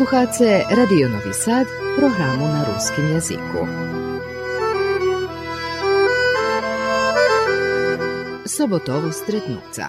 [0.00, 1.66] Slušate Radio Novi Sad,
[1.98, 3.66] programu na ruskim jeziku.
[8.46, 9.86] Sobotovo stretnuca.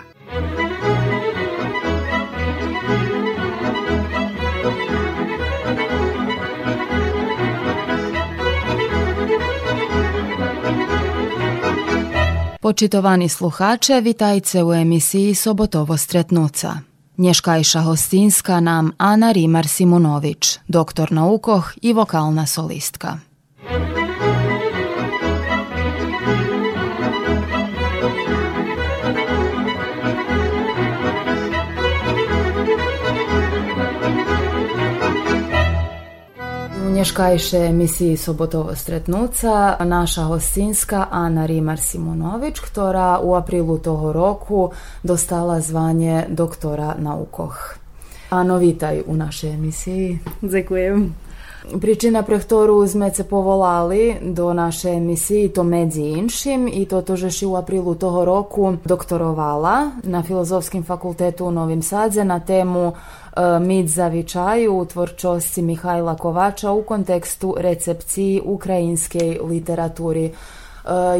[12.62, 16.91] Počitovani sluhače, vitajce u emisiji Sobotovo stretnuca.
[17.22, 23.18] Nješkajša hostinska nam Ana Rimar Simunović, doktor naukoh i vokalna solistka.
[37.02, 44.72] Nješkajše emisiji Sobotovo stretnuca naša hostinska Ana Rimar Simonović, która u aprilu toho roku
[45.04, 47.76] dostala zvanje doktora naukoh.
[48.30, 50.20] Ano, vitaj u našej emisiji.
[50.42, 51.10] Ďakujem.
[51.82, 57.14] Причина pre ktorú sme se povolali do naše emisiji, to medzi inšim, i to to,
[57.14, 62.94] že u aprilu toho roku doktorovala na Filozofskim fakultetu u Novim Sadze na temu
[66.16, 70.32] Kovača u kontekstu recepciji ukrajinskej literaturi.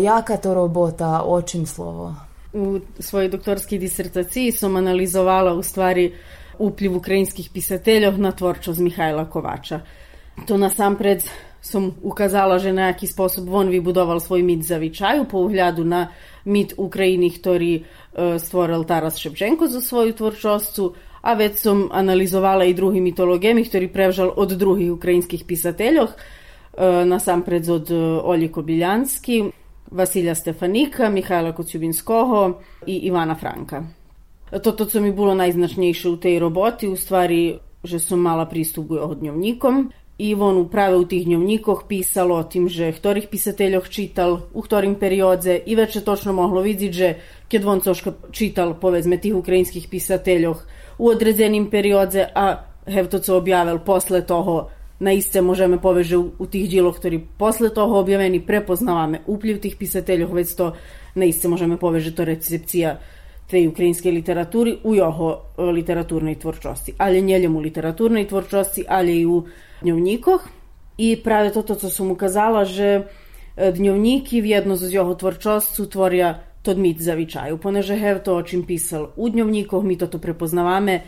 [0.02, 2.16] Jaka to robota, o čim slovo?
[2.54, 6.14] U svojoj doktorskej disertaciji som analizovala u stvari
[6.60, 9.80] vpliv ukrajinskih pisateljev na tvorčost Mihajla Kovača.
[10.48, 11.24] To nasампред
[11.62, 16.10] som ukazala, že na jaký spôsob on vybudoval svoj mit zavičaju po uhľadu na
[16.46, 17.82] mit Ukrajiny, ktorý e,
[18.42, 20.84] stvoril Taras Ševčenko za svoju tvorčoscu,
[21.23, 26.15] a već som analizovala i drugi mitologemi, ktorý prevžal od drugih ukrajinskih pisateljov, e,
[27.05, 29.51] nasампред od e, Olje Kobiljanski,
[29.91, 33.83] Vasilja Stefanika, Mihajla Kocjubinskoho i Ivana Franka.
[34.63, 39.03] Toto, co mi bilo najznačnejše u tej roboti, u stvari, že som mala pristup k
[39.03, 44.49] jeho dnevníkom i on uprave u tih dnevnikoh pisalo o tim, že ktorých pisateljoh čital,
[44.55, 47.09] u ktorim periodze i već je točno moglo vidjeti, že
[47.49, 50.63] keď on coška čital povezme tih ukrajinskih pisateljoh
[51.02, 54.70] u odredzenim periodze, a hev to co objavil posle toho
[55.00, 60.30] naiste možeme poveže u, u tih djeloh, ktorí posle toho objaveni prepoznavame upliv tih pisateljoh,
[60.30, 60.76] već to
[61.16, 63.00] naiste možeme poveže to recepcija
[63.50, 66.94] tvej ukrajinske literaturi u jeho literaturnoj tvorčosti.
[66.98, 69.44] Ali njeljemu literaturnoj tvorčosti, ali i u
[69.82, 70.48] dnevnikoh.
[70.98, 73.04] I pravi to, to co sam ukazala, že
[73.58, 78.64] dnevniki vjedno za jeho tvorčost su tvorja to mit zavičaju, poneže hev to, o čim
[78.66, 81.02] pisal u dnevnikoh, mi to to prepoznavame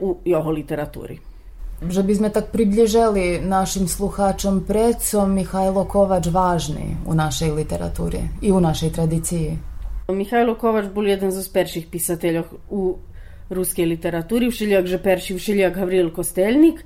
[0.00, 1.18] u jeho literaturi.
[1.82, 8.60] Že by tak približali našim sluhačom preco Mihajlo Kovač važni u našej literaturi i u
[8.60, 9.58] našej tradiciji?
[10.08, 12.98] Mihajlo Kovač bol jeden zo perších pisateljov u
[13.50, 16.84] ruskej literaturi, všelijak že perši, všelijak Gavril Kostelnik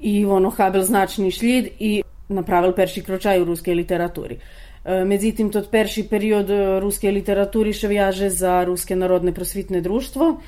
[0.00, 4.38] i ono habel značni šljid i napravil perši kročaj u ruskej literaturi.
[4.84, 6.48] Međutim, tot perši period
[6.80, 10.40] ruske literaturi še vjaže za Ruske narodne prosvitne društvo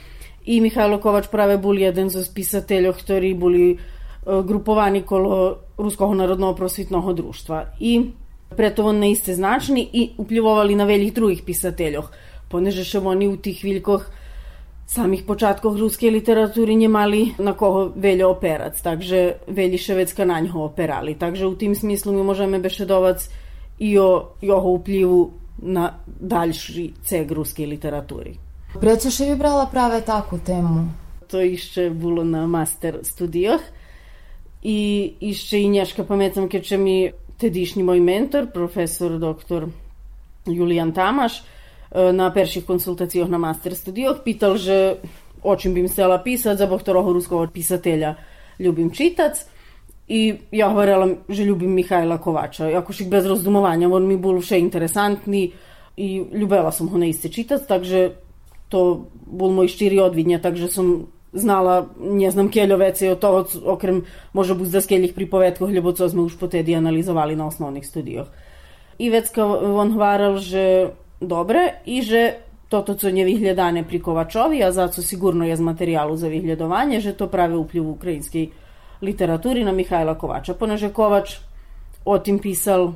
[0.45, 3.77] i Mihajlo Kovač prave bol jeden zo spisateljov, ktorí boli
[4.25, 7.77] grupovani kolo Ruskog narodnog prosvitnog društva.
[7.81, 8.01] I
[8.57, 12.09] preto on iste značni i upljivovali na veljih drugih pisateljov,
[12.49, 14.09] poneže še oni u tih viljkoh
[14.87, 20.65] samih počatkov ruske literaturi nje mali na koho veljo operac, takže velji ševecka na njo
[20.65, 21.15] operali.
[21.19, 23.29] Takže u tim smislu mi možeme bešedovac
[23.79, 25.31] i o jeho vplivu
[25.63, 28.35] na daljši ceg ruske literaturi.
[28.81, 30.89] Prečo še vybrala práve takú tému?
[31.29, 33.61] To ešte bolo na master studijoh
[34.63, 37.11] i ešte i nješka pametam keče mi
[37.41, 39.67] tedišnji moj mentor, profesor doktor
[40.47, 41.43] Julijan Tamaš,
[41.93, 44.97] na perših konsultacijah na master studijoh pital, že
[45.43, 48.15] o čim bim stela pisat, za ktorého ruskog pisatelja
[48.59, 49.45] ljubim čitac.
[50.13, 50.21] I
[50.53, 52.69] ja govorila, že ljubim Mihajla Kovača.
[52.69, 55.47] Jakož bez rozumovanja, on mi bol še interesantni
[55.97, 58.13] i ljubela som ho neiste čitac, takže
[58.69, 64.05] to bol môj štíri odvidnja, takže som znala, ne znam, keljo vece od toho, okrem
[64.37, 68.29] može bus da skeljih pripovetkoh, ljubo co sme už potedi analizovali na osnovnih studijoh.
[69.01, 72.37] I vecka on hvaral, že dobre i že
[72.69, 77.01] toto, co nje vyhľadane pri Kovačovi, a za co sigurno je z materiálu za vyhľadovanie,
[77.01, 78.62] že to prave vpliv ukrajinskej
[79.03, 80.55] literaturi na Mihajla Kovača.
[80.55, 81.37] Poneže Kovač
[82.05, 82.93] o tim pisal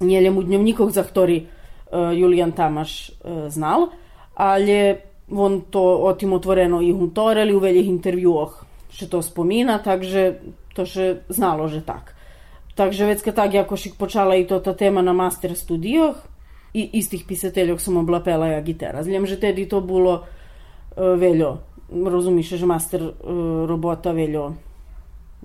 [0.00, 3.88] njeljem u dnevnikoh, za ktorý uh, Julijan Tamaš uh, znal,
[4.34, 4.96] ali
[5.30, 10.40] on to o tim otvoreno i hutoreli u veljih intervjuoh, še to spomina, takže
[10.76, 12.14] to še znalo, že tak.
[12.76, 16.16] Takže vecka tak, jakošik počala i to ta tema na master studijoh,
[16.76, 19.00] i istih pisateljog sam oblapela ja gitara.
[19.00, 21.58] Zljem, že tedi to bilo uh, veljo
[21.92, 23.12] розумієш, що мастер е,
[23.66, 24.54] робота вельо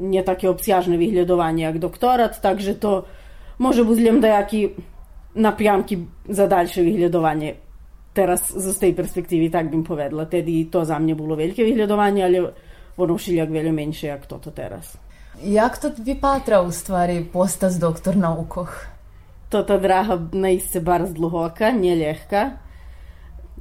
[0.00, 3.04] не таке обсяжне виглядування, як докторат, так же то
[3.58, 4.70] може бути деякі
[5.34, 5.98] напрямки
[6.28, 7.52] за дальше виглядування.
[8.16, 10.26] Teraz z tej perspektywy tak bym powiedziała.
[10.26, 12.52] Tedy to za mnie było wielkie wyglądowanie, ale
[12.96, 14.96] ono wszelijak wiele mniejsze jak to, to teraz.
[15.44, 18.86] Jak to wypatra u stvari postać doktor naukoch?
[19.50, 22.50] To ta draha naiste bardzo długoka, nielehka.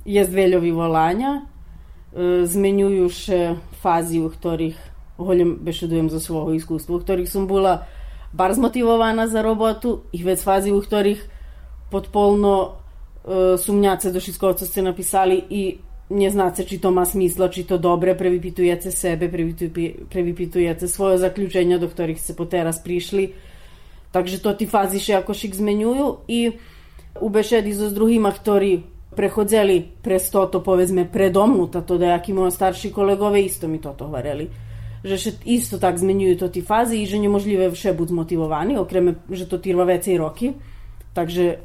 [0.05, 1.41] Jest wiele wywołania.
[2.43, 4.88] Zmieniują się fazy, w których
[5.24, 7.86] voľne bešedujem zo svojho iskústva, v ktorých som bola
[8.32, 11.20] bar zmotivovaná za robotu i vec fázi, u ktorých
[11.90, 12.68] potpolno e,
[13.58, 15.62] sumňace do všetkoho, co ste napisali i
[16.10, 16.28] ne
[16.66, 19.30] či to má smisla, či to dobre, previpitujete sebe,
[20.10, 23.30] previpitujete svoje zaključenja, do ktorých ste poteraz prišli.
[24.10, 26.50] Takže to ti fazi še ako šik zmenjuju i
[27.22, 28.82] u bešedi so s drugima, ktorí
[29.14, 34.69] prehodzeli prez toto, povedzme, predomnuta, to da jaki moji starši kolegove isto mi toto hovorili
[35.04, 39.14] że się isto tak zmieniły to te fazy i że niemożliwe wsze być zmotywowani, okremy,
[39.30, 40.52] że to trwa więcej roki.
[41.14, 41.56] Także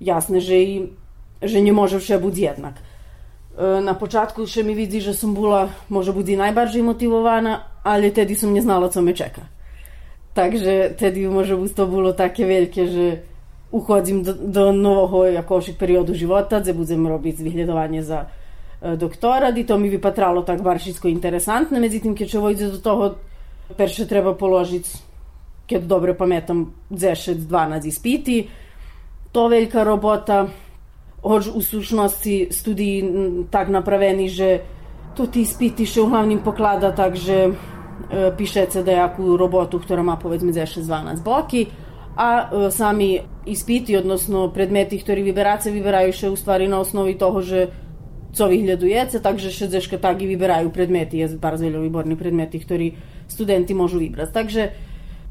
[0.00, 0.88] jasne, że, i,
[1.42, 2.74] że nie może wsze jednak.
[3.84, 8.54] Na początku jeszcze mi widzi, że som była może być najbardziej motywowana, ale wtedy som
[8.54, 9.42] nie co mnie czeka.
[10.34, 13.16] Także wtedy może być to było takie wielkie, że
[13.70, 17.38] uchodzim do, do nowego jakiegoś periodu żywota, gdzie będziemy robić
[18.02, 18.26] za
[18.82, 23.14] Eh, doktoradi, to mi wypatrało tak bardzo interesantne, međutim, kiedy dojdzie do tego,
[23.78, 24.86] pierwsze trzeba położyć,
[25.66, 28.48] kiedy dobrze pamiętam, 10-12 ispiti,
[29.32, 30.46] to wielka robota,
[31.22, 33.04] hoć u sušnosti studiji
[33.50, 34.58] tak napraveni, že
[35.14, 37.52] to ti ispiti še v glavnem poklada tak, že e,
[38.36, 41.66] piše CD-jaku robotu, która ma powiedzmy 10-12 boki,
[42.16, 47.42] a e, sami ispiti, odnosno predmeti, które wyberacie, wybierają się u stvari na osnovi toho,
[47.42, 47.68] że
[48.36, 52.94] covih ljudujece, takže šedzeška tagi vyberaju predmeti, je bardzo veľa výborných predmeti, ktorí
[53.26, 54.28] studenti môžu vybrať.
[54.30, 54.62] Takže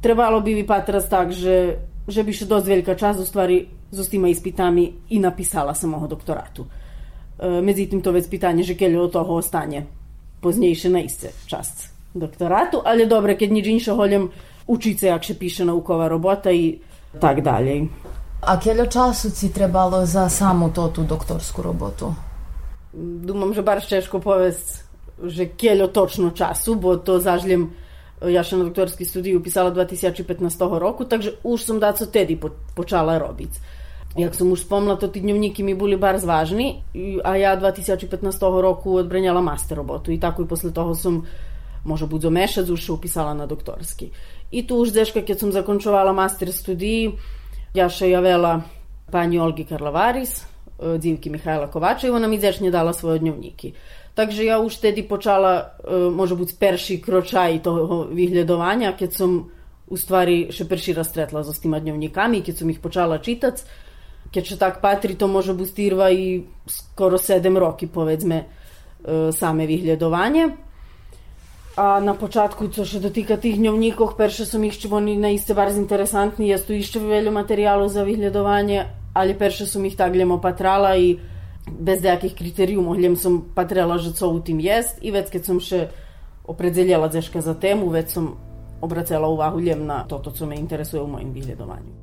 [0.04, 4.30] trebalo by vypatrať tak, že, že by še dosť veľká čas u stvari s tima
[4.30, 6.68] ispitami i napisala samoho doktoratu.
[7.40, 9.86] E, međutim, to već pitanje, že kelje od toho ostane
[10.42, 14.30] poznejše na iste čas doktoratu, ali dobro, kad nič inša holjem
[14.68, 16.80] učice, jak še piše naukova robota i
[17.20, 17.88] tak dalje.
[18.42, 22.29] A keljo času ci trebalo za samo to tu doktorsku robotu?
[22.95, 24.87] думам, že bar ťažko povedať,
[25.23, 27.75] že keľo točno času, bo to zažljem
[28.23, 30.41] ja še na doktorský studij upisala 2015
[30.79, 33.83] roku, takže už som daco tedy po, počala robiť.
[34.15, 36.87] Jak som už spomla, to tí dňovníky mi boli bar zvážni
[37.27, 38.23] a ja 2015
[38.63, 41.27] roku odbrenjala master robotu i tako i posle toho som
[41.83, 44.15] možda buď zo mešac už upisala na doktorski.
[44.55, 47.19] I tu už deška, keď som zakončovala master studij,
[47.75, 48.63] ja še javela
[49.11, 50.48] pani Olgi Karlavaris,
[50.98, 53.74] dzivki Mihajla Kovača i ona mi zečnje dala svoje dnevniki.
[54.16, 55.80] Takže ja už tedy počala,
[56.12, 59.52] može biti perši kročaj toho vyhľadovania, keď som
[59.88, 63.64] u stvari še perši rastretla s tima dnevnikami, keď som ih počala čitac,
[64.30, 68.46] keď še tak patri, to može biti stirva i skoro 7 roki, povedzme,
[69.32, 70.68] same vyhľadovanje.
[71.80, 75.80] A na počátku, co še dotyka tých dnevníkov, perše som ih oni na iste bardzo
[75.80, 79.66] interesantni, jest tu ešte veľa materiálu za vyhľadovanie ali перше
[79.98, 81.20] таглем опатрала и
[81.68, 85.92] без деяких критериумов глем сум патрела же што у тим јест и веќе сум ше
[86.48, 88.38] определила зешка за тему, веќе сум
[88.82, 91.99] обрацела увагу глем на тото што ме интересува у моим биледованју.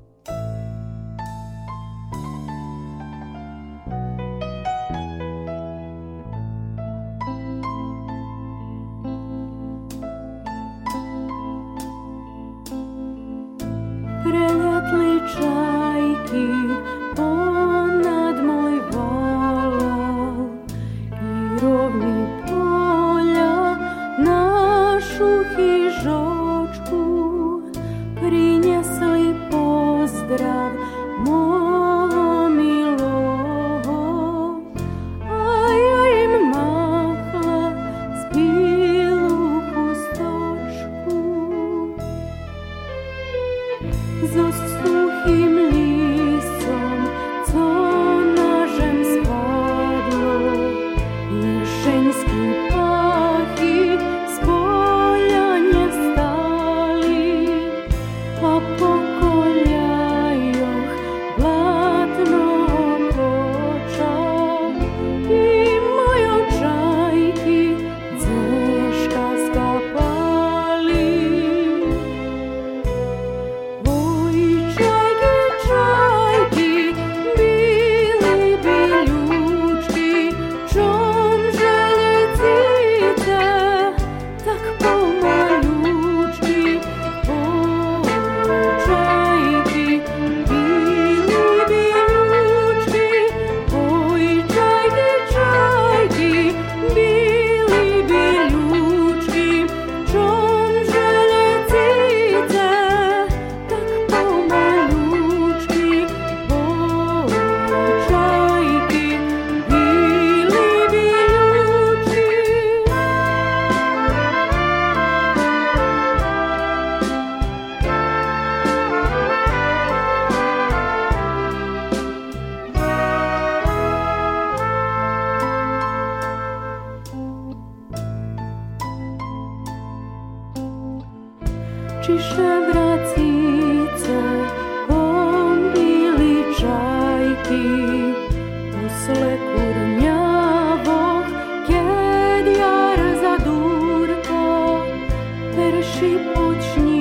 [145.82, 146.95] 追不去。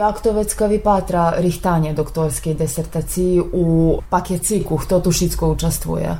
[0.00, 6.10] Aktovecka vypátra richtanie doktorskej desertaciji u pakieciku, kto tu všetko učestvuje?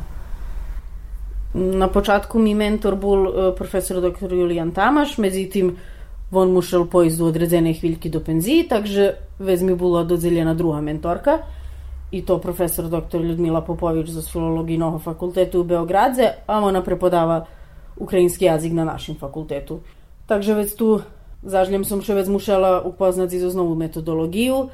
[1.55, 4.31] Na počátku mi mentor bol e, profesor dr.
[4.31, 5.77] Julian Tamaš, međutim
[6.31, 11.43] on mušel pojsť do odredzene chvíľky do penziji, takže vez mi bola dodeljena druga mentorka
[12.11, 13.19] i to profesor dr.
[13.19, 17.47] Ljudmila Popović za filologiju Noho fakultetu u Beogradze, a ona prepodava
[17.97, 19.81] ukrajinski jazik na našem fakultetu.
[20.27, 21.01] Takže već tu
[21.41, 24.69] Zažljem som še vec mušala upoznati zo znovu metodologiju.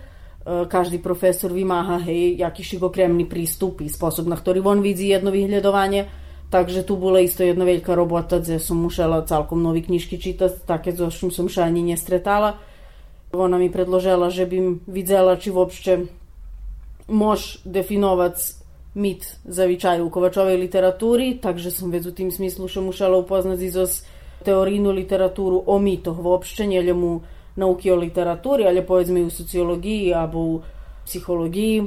[0.47, 6.07] Każdy profesor vymáha hej, jaký šigokremný prístup i sposob, na ktorý on vidí jedno vyhľadovanie.
[6.47, 10.95] Takže tu bola isto jedna veľká robota, kde som musela celkom nové knižky čítať, také,
[10.95, 12.63] čím som še ani nestretala.
[13.35, 16.07] Ona mi predložila, že by videla, či uopšte
[17.11, 18.63] mož definovať
[18.95, 23.85] mit zavičaju u Kovačovej literatúry, takže som vec u tým smyslu še musela upoznať zo
[24.47, 27.21] teorijnu literaturu o mitoh uopšte, nie mu
[27.57, 30.63] nauki o literaturi, ali povedzme i u sociologiji, abo u
[31.05, 31.83] psihologiji.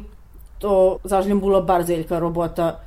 [0.59, 2.79] To zažljem bila bar zeljka robota.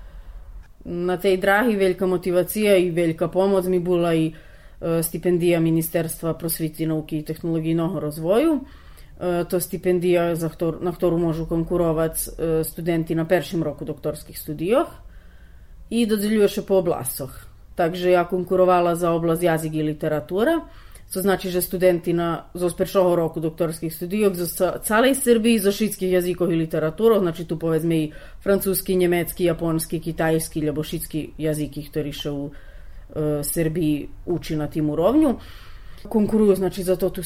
[0.84, 6.86] Na tej drahi veljka motivacija i veljka pomoć mi bila i e, stipendija Ministerstva prosviti,
[6.86, 8.58] nauki i tehnologijnog rozvoju.
[9.20, 10.34] E, to stipendija
[10.80, 14.88] na ktoru možu konkurovati e, studenti na peršim roku doktorskih studijoh
[15.90, 17.51] i dodeljuje še po oblasoh.
[17.74, 20.60] Takže ja konkurovala za oblast jazyk i literatura.
[21.12, 26.12] To znači, že studenti na, zo peršoho roku doktorskih studijog za calej Srbiji, za šitskih
[26.12, 28.12] jazikov i literaturo, znači tu povedzme i
[28.42, 34.90] francuski, njemecki, japonski, kitajski, ljubo šitski jaziki, ktorí še u e, Srbiji uči na tim
[34.90, 35.34] urovnju.
[36.08, 37.22] Konkuruju, znači, za to tu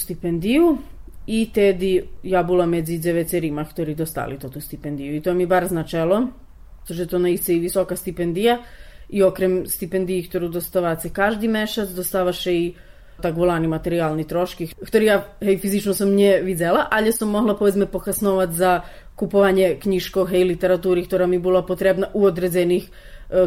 [1.26, 4.58] i tedi ja bula medzi dzevecerima, ktorí dostali to tu.
[5.16, 6.28] I to mi bar značelo,
[6.90, 8.58] že to na i visoka stipendija,
[9.08, 12.74] i okrem stipendiji kteru dostává se každý mešac, dostávaš i
[13.20, 18.52] tagolány materiálni troški, ktorý ja hej, fizično sam nje videla, ali sam mogla povedzme pohasnovat
[18.52, 18.84] za
[19.16, 22.90] kupovanje knjiško hej, literaturi, ktorá mi bola potrebna u odrezenih e,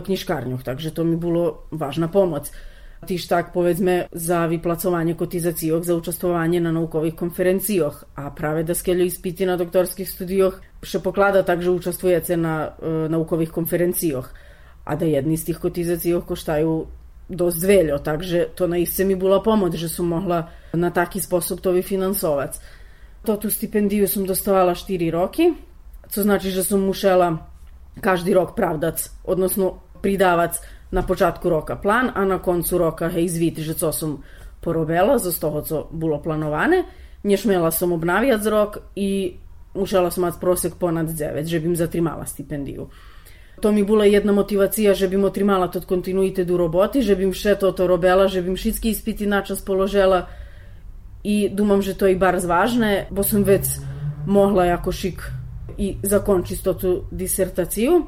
[0.01, 2.49] knjiškarnjoh, takže to mi bilo važna pomoc.
[2.99, 9.05] Tiš tak povedzme za vyplacovanje kotizacijoh za učestvovanje na naukovih konferencijoh, a prave da skelju
[9.05, 14.27] ispiti na doktorskih studijoh še poklada takže učestvujete na e, naukovih konferencijoh.
[14.89, 16.85] A da jedni z tih kotizacij koštaju
[17.29, 21.61] dost veljo, takže to na isce mi bila pomoć, že som mohla na taki sposob
[21.61, 22.57] to vyfinansovať.
[23.29, 25.53] To tu stipendiju som dostavala 4 roky,
[26.09, 27.45] co znači, že som mušela
[28.01, 30.57] každý rok pravdac, odnosno pridavac
[30.91, 34.25] na počátku roka plan, a na koncu roka hej zviti, že co som
[34.61, 36.89] porobila za toho, co bolo planované.
[37.21, 39.37] Nešmela som obnaviac rok i
[39.75, 42.89] мусела съм мати просек понад 9, že бим затримала стипендiju.
[43.61, 47.55] To mi була jedna мотивација, že бим отримала тот континуите до роботи, že бим ше
[47.55, 50.27] тото робела, že бим шитски испити начas положела
[51.23, 53.83] и думам, že to i bar zvажне, бо сум веќе
[54.27, 55.31] могла јако шик
[55.77, 58.03] и закончи стоту дисертацију.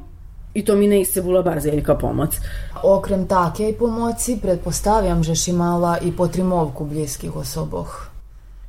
[0.53, 2.35] I to mi ne iscebula bar zeljka pomoć.
[2.83, 8.11] Okrem take pomoci, pretpostavljam, že si imala i potrimovku bliskih osoboh.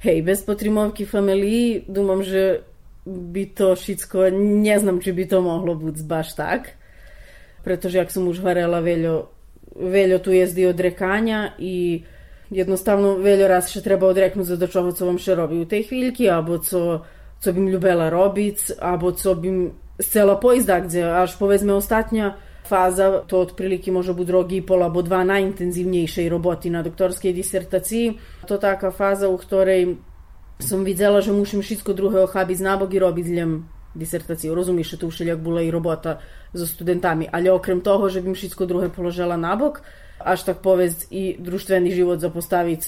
[0.02, 2.62] Hej, bez potrimovki familiji, думам, že
[3.06, 4.30] by to všetko,
[4.62, 6.78] neznam, či by to mohlo byť baš tak.
[7.66, 9.14] Pretože, jak som už hovorila, veľo,
[9.78, 12.02] veľo tu jezdí od rekanja i
[12.52, 16.28] jednostavno veľo raz še treba odreknúť do čoho, co vám še robí u tej chvíľky,
[16.28, 17.02] alebo co,
[17.40, 23.40] co bym ljubela robiť, alebo co bym cela poizda, gdje až povedzme ostatnja faza, to
[23.40, 28.18] otprilike može biti rogi i pol abo dva najintenzivnejšej roboti na doktorskej disertaciji.
[28.48, 29.96] To taka faza u ktorej
[30.62, 33.50] som videla, že musim všetko druhého chábiť z nábok i robiť ľem
[33.92, 34.56] disertaciju.
[34.56, 36.22] Rozumiš, to všelijak bola i robota
[36.56, 39.84] so studentami, ali okrem toho, že bym všetko druhé položila nabok,
[40.22, 42.82] až tak povedzť i društveni život zapostaviť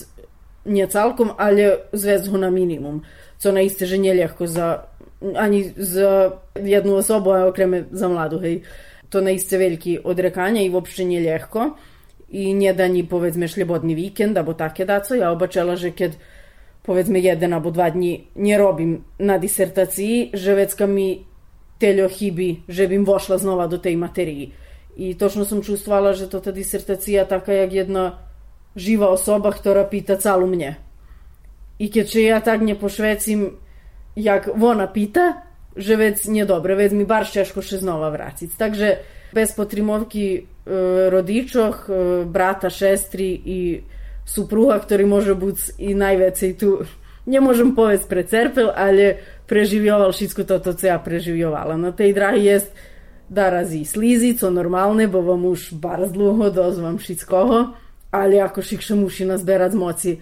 [0.65, 3.05] nie celkom, ale zvezť ho na minimum.
[3.37, 4.89] Co naiste, že neľahko za
[5.37, 8.63] ani za jednu osobu, a okreme za mladu, hej.
[9.09, 11.77] To naiste veliki odrekanja i uopšte nije ljehko.
[12.29, 15.15] I nije da ni, povedzme, šljebodni vikend, abo take daco.
[15.15, 16.17] Ja obačela, že kad,
[16.85, 21.25] povedzme, jedan abo dva dni nie robim na disertaciji, že vecka mi
[21.81, 24.53] teljo hibi, že bim vošla znova do tej materiji.
[24.97, 28.05] I točno sam čustvala, že to ta disertacija taka jak jedna
[28.77, 30.77] živa osoba, która pita calu mnie.
[31.79, 33.59] I keď ja tak nie pošvecim
[34.15, 35.43] jak ona pita,
[35.75, 38.51] že vec nie dobre, vec mi bar šeško še znova vraciť.
[38.55, 38.89] Takže
[39.35, 40.41] bez potrimovky e,
[41.11, 41.93] rodičoch, e,
[42.31, 43.83] brata, šestri i
[44.25, 46.85] supruha, ktorý môže byť i najväcej tu,
[47.29, 51.77] nemôžem povedať precerpil, ale preživioval všetko toto, co ja preživiovala.
[51.77, 52.73] Na tej drahy jest
[53.31, 53.85] da razy
[54.39, 57.73] co normálne, bo vám už bardzo dlho dozvám všetkoho,
[58.13, 60.21] ale ako šikše muši nazberať moci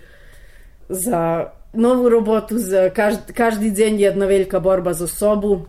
[0.89, 5.67] za novú robotu, za každ, každý deň jedna veľká borba za sobu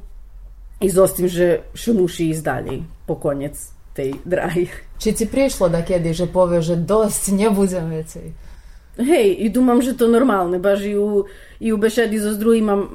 [0.83, 1.91] i s tým, že še
[2.31, 3.55] ísť ďalej po konec
[3.95, 4.69] tej drahy.
[5.03, 8.31] Či ti prišlo da kedy, že povieš, že dosť, nebudem veci?
[8.95, 11.25] Hej, i dúmam, že to normálne, baži u,
[11.59, 12.85] i u bešedi so s druhima, e,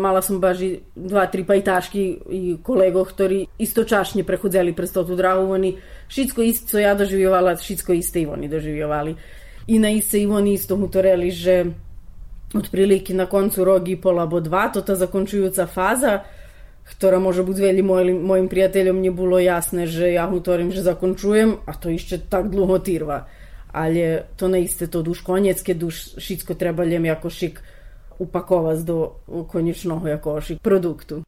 [0.00, 5.50] mala som baži dva, tri pajtaški i kolego, ktorí istočašnje prehudzeli prez to tu drahu,
[5.50, 5.74] oni
[6.08, 9.16] šitsko isto co ja doživjovala, šitsko iste i oni doživjovali.
[9.66, 11.66] I na iste i oni isto mu to reli, že
[12.54, 16.22] otprilike na koncu rogi pola bo dva, to ta zakončujuca faza,
[16.88, 21.72] ktorá môže byť veľmi mojim, mojim priateľom nebolo jasné, že ja hovorím, že zakončujem a
[21.76, 23.28] to ešte tak dlho trvá.
[23.68, 27.60] Ale to neisté to už koniec, keď už všetko treba len ako šik
[28.18, 31.27] upakovať do konečného ako šik produktu.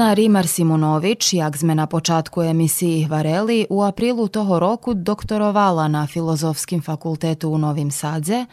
[0.00, 6.06] Ana Rimar Simonović, jak sme na počátku emisiji hvareli, u aprilu toho roku doktorovala na
[6.06, 8.46] Filozofskim fakultetu u Novim Sadze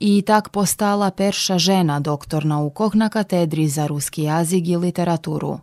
[0.00, 5.58] i tak postala perša žena doktor naukoh na katedri za ruski jazik i literaturu.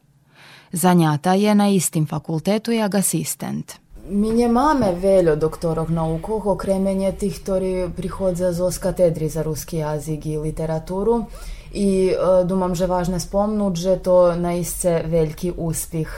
[0.71, 3.75] Zanjata je na istim fakultetu jak asistent.
[4.09, 10.37] Mi nemáme veľa doktorov naukoh, okrem tých, ktorí prichádza z katedry za ruski jazik i
[10.37, 11.27] literaturu.
[11.74, 16.10] I e, думам, že važno spomnut, že to naisce veliki uspih.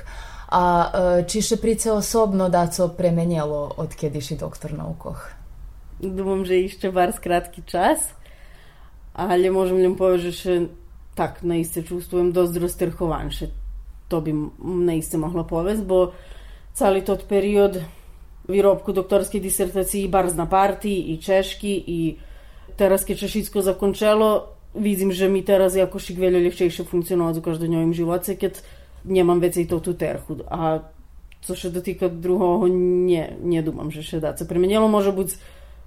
[0.52, 0.88] A e,
[1.28, 5.20] či še price osobno da co premenjelo od kjediši doktor naukoh?
[6.00, 8.10] Думам, že ešte bar skratki čas,
[9.12, 10.52] ali можем ли povedať, že
[11.12, 13.52] tak naiste čustujem dosť roztrhovan, že
[14.08, 14.32] to by
[14.88, 16.16] naiste mohlo povest, bo
[16.72, 17.84] cali tot period
[18.48, 22.00] výrobku doktorskej disertaciji bar na partiji i češki i
[22.76, 28.34] teraz keď Češicko zakončelo, видим, že mi teraz jakoś wiele легчейше функціонувати у кожнодневім животі,
[28.34, 28.62] keď
[29.04, 30.36] nemám veci tú terchu.
[30.50, 30.80] A
[31.42, 34.32] co się dotyka druhого, nie, nie думам, že ще да.
[34.32, 35.34] Це применіло може бути,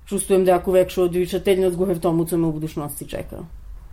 [0.05, 3.37] чувствуjem деяку векшу одвічательність в тому, co me u budućnosti čeka.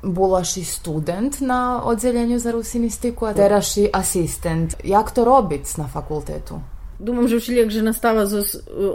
[0.02, 4.76] Bulaš i student na odzeljenju za rusinistiku, a teraš i asistent.
[4.84, 6.60] Jak to robić na fakultetu?
[7.00, 8.42] Думам, že všelijak, že настава за,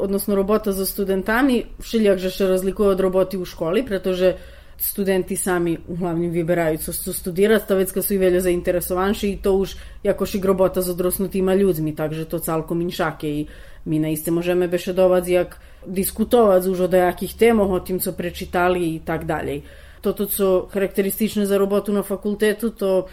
[0.02, 4.38] odnosno robota za studentami, všelijak, že še razlikuje od roboti u školi, pretože
[4.83, 9.55] studenti sami uglavnom vyberajú, co chcú studirati, ta vecka sú i veľa zainteresovanši i to
[9.55, 13.41] už jakož i grobota s odrosnutima ľuďmi, takže to celkom inšake i
[13.87, 14.35] mi naiste
[15.31, 15.51] jak
[15.87, 19.63] diskutovať už o dajakých témoch, o tým, co prečítali i tak dalej.
[20.03, 23.07] Toto, co charakteristične za robotu na fakultetu, to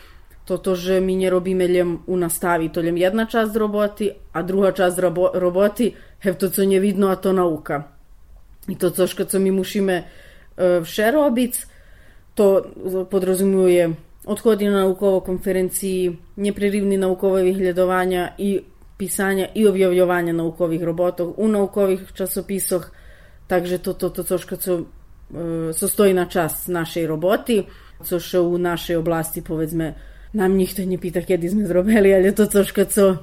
[0.50, 4.98] toto, že mi nerobíme len u nastavi, to len jedna časť roboty a druhá časť
[4.98, 5.94] robo, roboty,
[6.26, 7.94] hev to, co nevidno, a to nauka.
[8.66, 10.10] I to, co, co mi musíme
[10.60, 11.67] E, Šerobic.
[12.36, 12.63] To
[13.12, 13.95] podrazumuje
[14.26, 18.60] odhodi na naukovo konferenciji, neprerivni naukovo vyhledovanja i
[18.98, 22.91] pisanja i objavljovanja naukovih robotov u naukovih časopisoch,
[23.48, 24.84] takže toto to, to, což co, e,
[25.74, 27.63] so stojí na čas našej roboty,
[28.04, 29.95] což u našej oblasti povedzme
[30.34, 33.17] nám nikto nepýta, kedy sme zrobili, ale to troška, co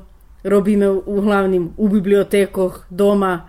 [0.44, 3.48] robíme u, hlavným u bibliotekoch, doma,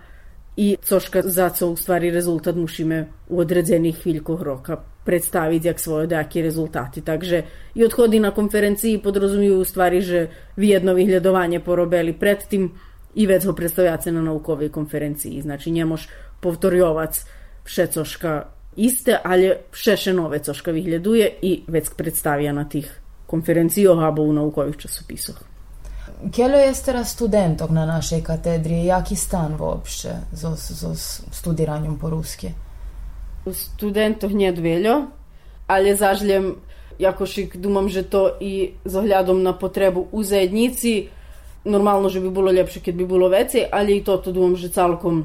[0.58, 6.10] i coška za co u stvari rezultat musimy u odredzenih chvíľkoch roka predstaviť jak svoje
[6.10, 6.98] nejaké rezultati.
[7.00, 7.46] Takže
[7.78, 12.74] i odhody na konferenciji podrozumijú u stvari, že vi jedno vyhľadovanie porobili predtým
[13.14, 15.46] i vec ho predstavljate na naukovej konferenciji.
[15.46, 16.10] Znači, njemoš
[16.42, 17.14] povtorjovac
[17.64, 22.90] vše coška iste, ali vše nove coška vyhľaduje i vec predstavia na tih
[23.26, 25.57] konferencijoh abo u naukovih časopisoh.
[26.32, 28.84] Kjelo jeste teraz studentog na našej katedri?
[28.84, 30.94] Jaki stan uopšte za, za
[31.30, 32.50] studiranjem po ruski?
[33.52, 35.06] Studentov nie dveljo,
[35.66, 36.56] ali zažljem,
[36.98, 41.08] jakož ik dumam že to i zagledom na potrebu u zajednici,
[41.64, 44.68] normalno že bi bilo lepše, ker bi bilo vecej, ali i to, to dumam že
[44.68, 45.24] celkom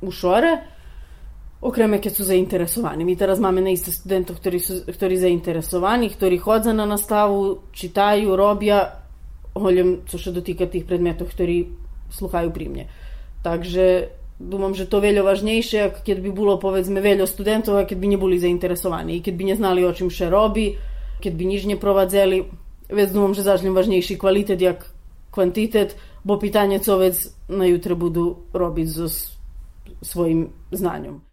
[0.00, 0.58] u šore.
[1.60, 3.04] Okreme, ki so zainteresovani.
[3.04, 8.99] Mi teraz imamo na iste studentov, ki so zainteresovani, ki hodijo na nastavu, čitajo, robijo
[9.54, 11.70] hoľom, čo sa dotýka tých predmetov, ktorí
[12.10, 12.84] sluchajú pri mne.
[13.40, 17.98] Takže dúfam, že to veľa vážnejšie, ako keď by bolo povedzme veľa studentov a keď
[17.98, 20.76] by neboli zainteresovaní, keď by neznali o čím sa robí,
[21.20, 22.48] keď by nič neprovadzali.
[22.90, 24.82] Vec dúfam, že zažnem vážnejší kvalitet, jak
[25.30, 25.94] kvantitet,
[26.26, 27.16] bo pitanje co vec
[27.48, 29.06] na jutro budu robiť so
[30.02, 31.29] svojim znanjem.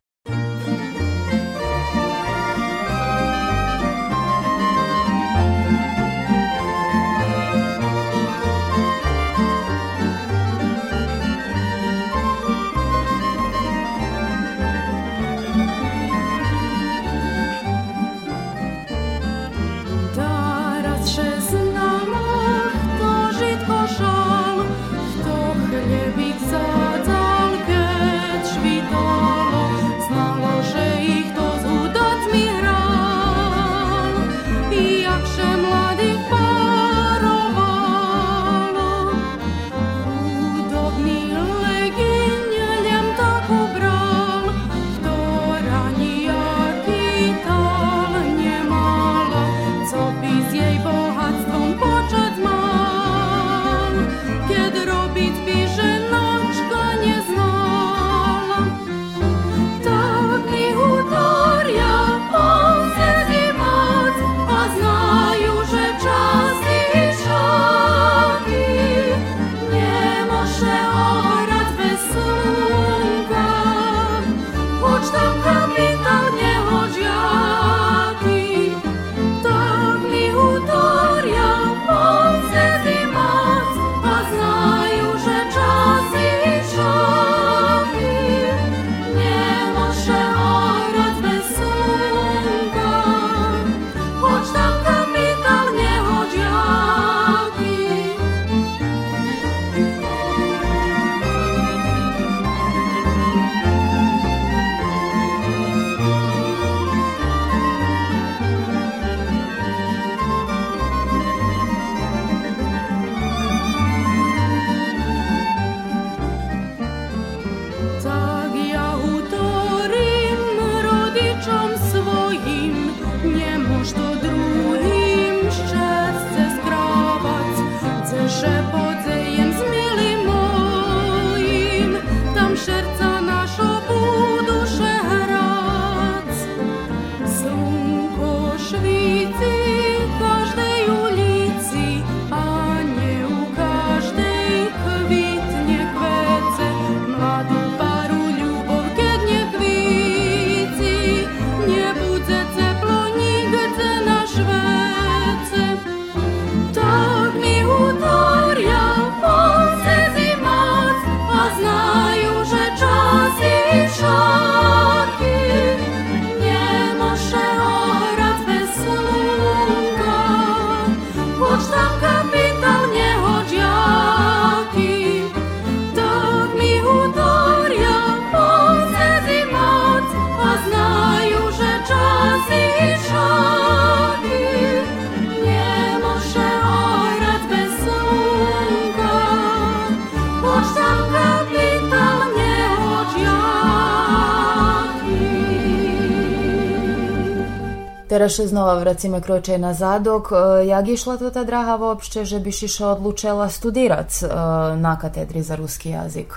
[198.27, 200.35] Teraz znova vracíme kročej na zadok.
[200.35, 204.27] E, jak išla to ta draha uopšte, že biš išla odlučila studirat e,
[204.75, 206.35] na katedri za ruski jazik?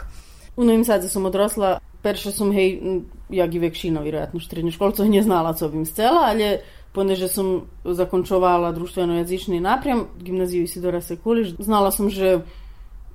[0.55, 2.79] U Novim Sadze sam odrosla, perša sam, hej,
[3.26, 6.62] jak i vekšina, vjerojatno, srednjoškolcov nie znala, co bym chcela, ale
[6.94, 12.46] poneže som zakončovala društveno-jazični naprjem, gimnaziju Isidora Sekuliš, znala sam, že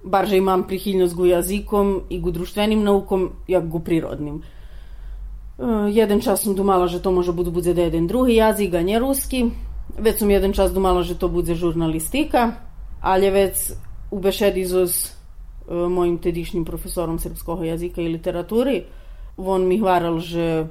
[0.03, 4.43] barže imam prihilnost gu jazikom i gu društvenim naukom, jak gu prirodnim.
[5.59, 8.99] E, jeden čas som dumala, že to može budu bude da jeden drugi a nje
[8.99, 9.45] ruski.
[9.97, 12.51] Već sam jedan čas dumala, že to bude žurnalistika,
[13.01, 13.71] ali već
[14.11, 15.09] u bešedi s e,
[15.89, 18.83] mojim tedišnjim profesorom srpskog jazika i literaturi,
[19.37, 20.67] on mi hvaral, že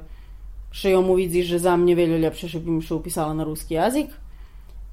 [0.71, 2.99] še jomu vidzi, že za mne veľa lepšie, že by mi še
[3.33, 4.09] na ruski jazik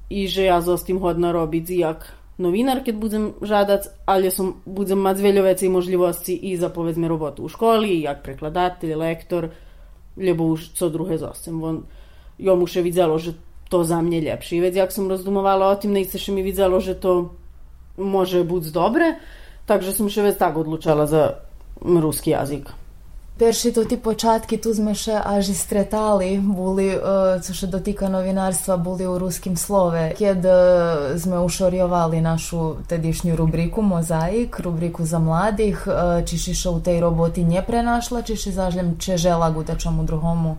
[0.09, 5.17] i že ja zostam hodna robiť jak novinar, keď budem žadac, ali som budem mať
[5.21, 9.51] veľa vecí možlivosti i za povedzme robotu u školi, jak prekladatelj, lektor,
[10.17, 11.57] lebo už co druhé zosem.
[11.63, 11.83] On,
[12.39, 13.33] jomu še videlo, že
[13.69, 14.61] to za mne lepšie.
[14.61, 17.33] Veď jak som rozdumovala o tým, nejce mi videlo, že to
[17.97, 19.17] može buď dobre,
[19.65, 21.41] takže som še već tak odlučala za
[21.81, 22.82] ruski jazik.
[23.43, 28.09] Перші то ті початки тут ми ще аж і стрітали, були, е, це ще дотика
[28.09, 30.15] новинарства, були у русскім слове.
[30.17, 36.69] Кед е, ми ушорювали нашу тодішню рубрику «Мозаїк», рубрику за младих, е, чи ще ще
[36.69, 40.57] у тій роботі не пренашла, чи ще зажлем, чи жела гута чому другому.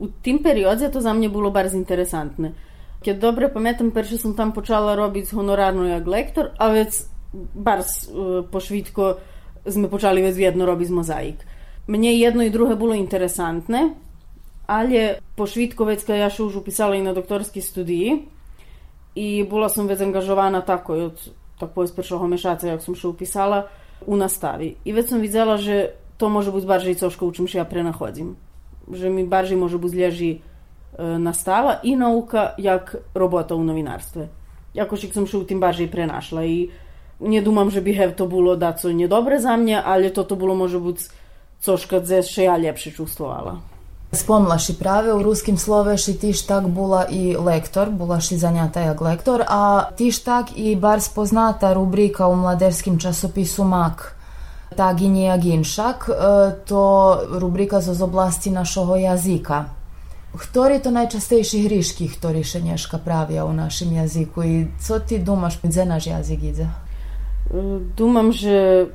[0.00, 2.52] U tim periodze to za mnje bilo bar interesantne.
[3.04, 7.04] Ker dobro pametam, prvi sem tam počela robiti z honorarno jak lektor, a vec
[7.54, 9.14] bar uh, pošvitko
[9.68, 10.66] smo počeli vec vedno.
[11.86, 13.94] Mne jedno i druge bilo interesantne,
[14.66, 18.20] ali po Švitkovecka ja še už upisala i na doktorski studiji
[19.14, 23.66] i bila som već angažovana tako od tako iz prvšoho mešaca, jak som še upisala,
[24.06, 24.74] u nastavi.
[24.84, 28.36] I već sam videla, že to može biti barže i coško učim še ja prenahodzim.
[28.92, 30.38] Že mi barže može biti zlježi e,
[31.18, 34.28] nastava i nauka, jak robota u novinarstve.
[34.74, 35.60] Jako šik sam še u tim
[35.92, 36.70] prenašla i
[37.20, 40.80] nie že hev to bilo da co niedobre za mnie, ale to to bilo može
[40.80, 41.04] biti
[41.60, 43.58] coška dze še ja ljepše čustvovala.
[44.12, 49.00] Spomlaš i prave, u ruskim sloveši tiš tak bula i lektor, bulaš i zanjata jak
[49.00, 54.02] lektor, a tiš tak i bar spoznata rubrika u mladerskim časopisu MAK,
[54.76, 56.14] ta ginje ginšak, e,
[56.66, 59.64] to rubrika z oblasti našoho jazika.
[60.38, 65.58] Ktori to najčastejši hriški, ktori še nješka pravija u našem jaziku i co ti dumaš,
[65.62, 66.66] gdje naš jazik ide?
[67.96, 68.86] Dumam, že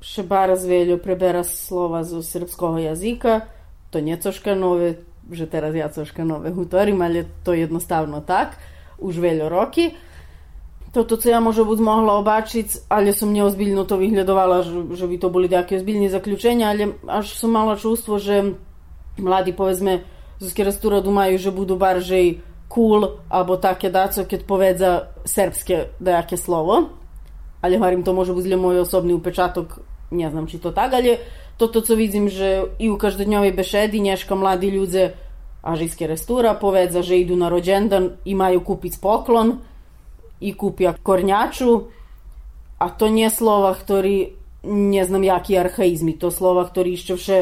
[0.00, 3.40] še Barazvelju prebera slova z srpského jazyka,
[3.90, 8.56] to nie coška nove, že teraz ja coška nove hutorim, ale to jednostavno tak,
[8.98, 9.92] už veljo roki.
[10.90, 15.30] Toto, co ja možda bud mogla obačiti, ali sam neozbiljno to vyhledovala, že bi to
[15.30, 18.58] bili takve ozbiljni zaključenja, ali až sam mala čustvo, že
[19.18, 20.02] mladi, povezme,
[20.40, 22.00] z kjerastura dumaju, že budu bar
[22.70, 26.88] cool, abo take daco, kad poveza srpske dejake slovo.
[27.60, 29.78] Ali, hovorim, to može biti le moj osobni upečatok
[30.10, 31.18] nie znam či to tak, ale
[31.56, 35.10] toto co vidim, že i u každodnjovej bešedi nješka mladi ľudze
[35.62, 39.60] ažijske restura povedza, že idu na rođendan i maju kupic poklon
[40.40, 41.92] i kupia kornjaču,
[42.80, 44.32] a to nie slova, ktorý
[44.64, 47.38] nie znam jaki arhaizmi, to slova, ktorý išćevše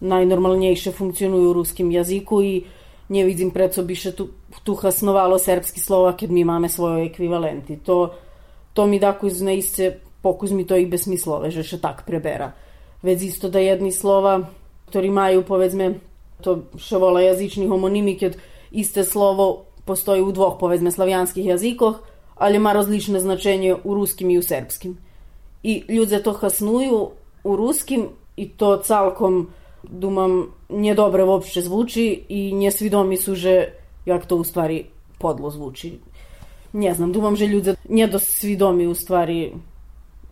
[0.00, 2.64] najnormalniejsze funkcionuju u ruskim jaziku i
[3.08, 4.28] nie vidim pred co biše tu,
[4.64, 7.76] tu hasnovalo srpski slova kad mi máme svoje ekvivalenti.
[7.76, 8.14] To,
[8.72, 12.52] to mi dako iz neisce pokus mi to i besmislove, že še tak prebera.
[13.00, 14.52] Već isto da jedni slova,
[14.92, 16.04] ktorí majú, povedzme,
[16.44, 18.36] to še jazyčni homonimi, keď
[18.68, 22.04] isté slovo postoji u dvoch, povedzme, slavijanskih jazikoch,
[22.36, 25.00] ali ima različne značenje u ruskim i u serbskim.
[25.64, 27.00] I ľudia to hasnuju
[27.44, 29.48] u ruskim i to calkom
[30.68, 33.72] недобре воопште звучи и не свидоми су же
[34.06, 34.86] jak to u stvari
[35.18, 35.98] podlo zvuči.
[36.72, 39.56] Не знам, думам že ľudia недосвідомі у stvari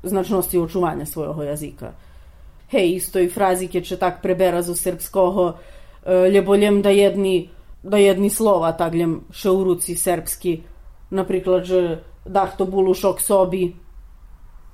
[0.07, 1.93] značnosti očuvanja svojega jezika.
[2.71, 7.49] Hej, iz toj frazi, ki če tak prebera z srpskega, eh, ljeboljem da jedni,
[7.83, 10.61] da jedni slova, tagljem še v ruci srpski,
[11.11, 13.75] naprimer, že dah to bulu šok sobi,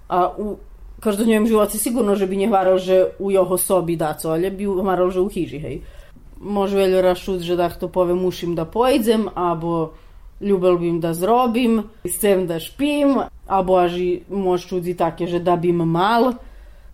[0.09, 0.57] a u
[1.01, 5.11] každodnevnem životu sigurno že bi nje varal že u jeho sobi daco, ali bi varal
[5.11, 5.81] že u hiži, hej.
[6.41, 9.93] Može veljo rašut, že dah to pove mušim da pojdem, abo
[10.41, 13.15] ljubel bi da zrobim, s tem da špim,
[13.53, 16.41] alebo až môžu čudzi také, že da bym mal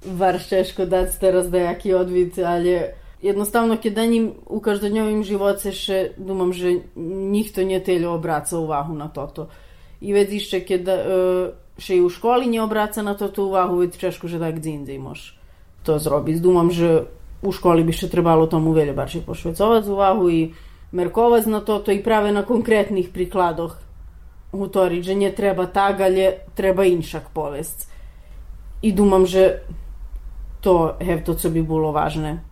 [0.02, 6.50] bar šeško dať teraz dajaký odvid, ale jednostavno keď danim u každodňovým živote še dumam,
[6.50, 9.46] že nikto ne telje uvahu na toto.
[9.98, 10.84] I već išće kad
[11.78, 12.62] še i u školi ne
[13.02, 14.94] na toto uvahu, već češko že da gdje inde
[15.82, 16.40] to zrobiti.
[16.40, 17.06] Dumam, že
[17.42, 20.54] u školi bi še trebalo tomu velje barče pošvecovat uvahu i
[20.92, 23.87] merkovat na toto i prave na konkretnih prikladoh
[24.52, 27.88] utoriť, že nie treba tak, ale treba inšak povesť.
[28.80, 29.66] I думам, že
[30.64, 32.47] to je to, co by bolo vážne.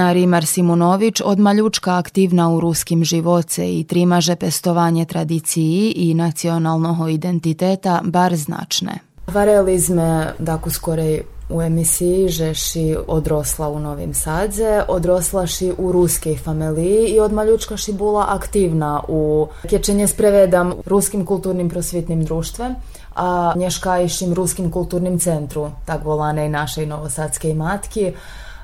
[0.00, 7.10] Ana Rimar Simonović od maljučka aktivna u ruskim živoce i trimaže pestovanje tradiciji i nacionalnog
[7.10, 8.98] identiteta bar značne.
[9.26, 15.92] Vareli sme, daku skorej u emisiji že si odrosla u Novim Sadze, odrosla si u
[15.92, 22.74] ruskej familiji i od maljučka si bula aktivna u kječenje sprevedam ruskim kulturnim prosvjetnim društvem,
[23.14, 28.12] a nješkajšim ruskim kulturnim centru, tak volane i našej novosadske matki.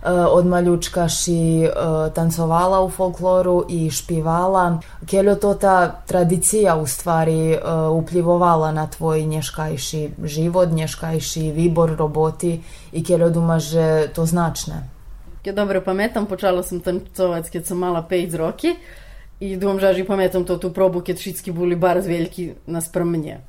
[0.06, 1.70] E, od maljučka si e,
[2.14, 4.80] tancovala u folkloru i špivala.
[5.06, 7.58] Keljo to ta tradicija u stvari e,
[7.90, 12.60] uplivovala na tvoj nješkajši život, nješkajši vibor roboti
[12.92, 14.74] i keljo duma, že to značne?
[15.44, 18.76] Ja dobro pametam, počala sam tancovati kad sam mala 5 roki
[19.40, 23.40] i думам, že pametam to tu probu kad všetky boli bar veliki naspram mnje.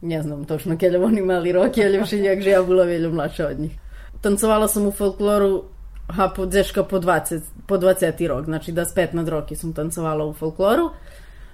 [0.00, 3.60] Ne znam točno kada oni mali roki, ali všeljak, že ja bila veljo mlača od
[3.60, 3.78] njih.
[4.20, 5.71] Tancovala sam u folkloru
[6.06, 10.32] aha, po, deška po 20, po 20 rok, znaczy znači 25 roki sam tancovala u
[10.32, 10.90] folkloru.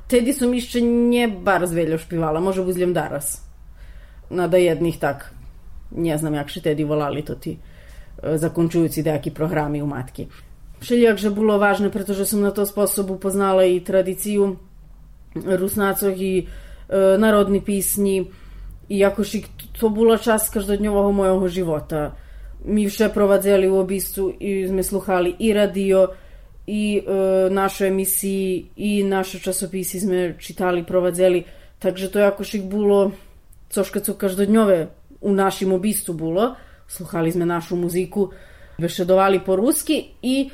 [0.09, 3.43] Tedi sam išće nje bar zveljo špivala, može uzljem daras.
[4.31, 5.33] Nada no, jednih tak.
[5.91, 7.57] Ne znam jak še tedi volali to ti
[8.23, 10.27] e, zakončujući dejaki programi u matki.
[10.81, 14.57] Šeljakže bilo važno, pretože sam na to sposob upoznala i tradiciju
[15.35, 16.47] rusnacov i
[16.89, 18.31] e, narodni pisni
[18.89, 19.45] i jakož i
[19.81, 22.13] to bila čas každodnjovog mojega života.
[22.65, 26.09] Mi še provadzeli u obistu i sme sluhali i radio
[26.67, 31.45] i e, naše emisiji i naše časopisi sme čitali, provadzeli.
[31.79, 33.13] Takže to jako šik bilo,
[33.93, 34.89] kad su každodnjove
[35.21, 36.55] u našim obistu bilo,
[36.89, 38.31] sluhali sme našu muziku,
[38.79, 40.51] bešedovali po ruski i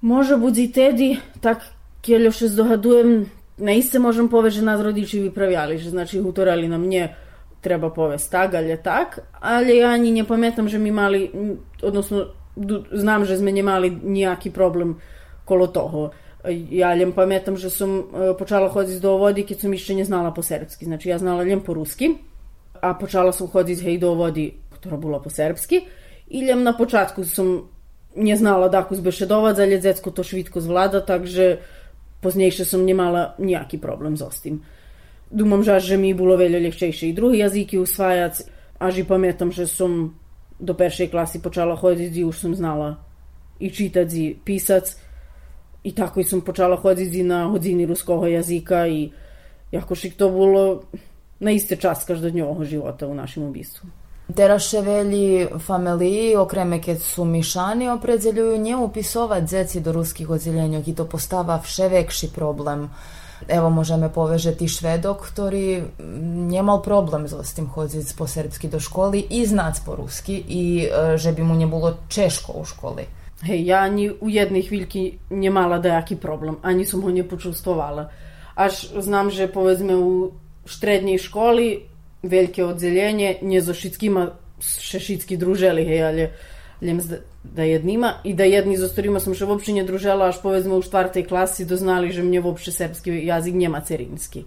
[0.00, 1.62] može budzi tedi, tak
[2.02, 3.26] kjeljo še zdohadujem,
[3.58, 7.08] naiste možem poveže nas rodičevi pravjali, že znači utorali na mnje
[7.66, 11.30] treba povesti ali tak, ali ja ani ne pametam, že mi mali,
[11.82, 12.30] odnosno
[12.92, 14.96] znam, že sme nemali nijaki problem
[15.44, 16.10] kolo toho.
[16.70, 18.04] Ja ljem pametam, že sam e,
[18.38, 20.84] počala hoditi do vodi kad sam išće ne znala po srpski.
[20.84, 22.14] Znači ja znala ljem po ruski,
[22.80, 25.82] a počala sam hoditi hej do vodi, ktorá bola po srpski.
[26.30, 27.68] I ljem na počátku sam
[28.16, 31.60] ne znala daku zbešedovať, ale dzecko to švitko zvlada, takže
[32.22, 34.62] poznejšie som nemala nejaký problem s ostim.
[35.30, 38.34] Думам, že mi bilo veľa ľahčejšie i drugi jazyki usvajať.
[38.76, 40.14] Až i pamätam, že som
[40.60, 43.00] do peršej klasy počala chodiť i už som znala
[43.60, 44.84] i čítať i písať.
[45.86, 49.10] I tako i som počala chodiť i na hodiny ruského jazyka i
[49.72, 50.86] jakož to bolo
[51.40, 53.88] na iste čas každodnjovog života u našem ubistvu.
[54.26, 60.94] Teraše veli familiji, okreme keď su mišani, opredzeljuju nje upisovat dzeci do ruskih odzeljenjog i
[60.94, 62.90] to postava vše vekši problem.
[63.44, 65.92] Evo možeme povežeti švedok, ktorý
[66.48, 71.16] nemal problem s tým chodiť po serbsky do školy i znať po rusky i e,
[71.20, 73.04] že by mu nebolo češko u školi.
[73.44, 78.08] Hej, ja ani u jednej chvíľky nemala dajaký problem, ani som ho nepočustovala.
[78.56, 80.32] Až znam, že povedzme u
[80.64, 81.84] štrednjej školi
[82.24, 84.32] veľké odzeljenje, nie so všetkýma
[84.64, 86.22] še všetky druželi, hej, ale
[86.80, 87.00] ljem
[87.54, 90.82] da jednima i da jedni za ktorima sam še uopšte ne družela, až povedzme u
[90.82, 94.44] štvrtej klasi doznali, že mnje uopšte srpski jazik njema cerinski.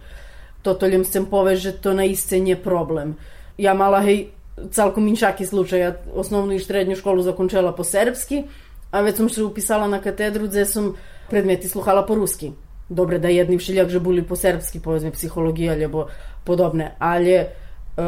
[0.62, 3.16] Toto ljem sem poveže, to na isce nje problem.
[3.58, 4.30] Ja mala, hej,
[4.72, 8.44] celkom inšaki slučaj, ja osnovnu i štrednju školu zakončela po srpski,
[8.92, 10.94] a već sam se upisala na katedru gde sam
[11.30, 12.52] predmeti sluhala po ruski.
[12.90, 16.08] Dobre da jedni všeljak že boli po srpski, povedzme psihologija, ljebo
[16.44, 17.46] podobne, ali uh,